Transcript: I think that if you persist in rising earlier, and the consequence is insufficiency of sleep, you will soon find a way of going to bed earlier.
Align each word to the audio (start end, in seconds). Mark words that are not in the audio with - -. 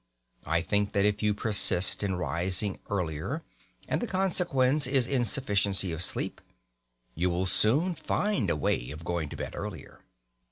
I 0.47 0.61
think 0.63 0.93
that 0.93 1.05
if 1.05 1.21
you 1.21 1.35
persist 1.35 2.01
in 2.01 2.15
rising 2.15 2.79
earlier, 2.89 3.43
and 3.87 4.01
the 4.01 4.07
consequence 4.07 4.87
is 4.87 5.05
insufficiency 5.05 5.91
of 5.91 6.01
sleep, 6.01 6.41
you 7.13 7.29
will 7.29 7.45
soon 7.45 7.93
find 7.93 8.49
a 8.49 8.55
way 8.55 8.89
of 8.89 9.05
going 9.05 9.29
to 9.29 9.37
bed 9.37 9.53
earlier. 9.53 10.01